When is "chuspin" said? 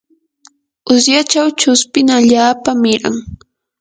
1.59-2.07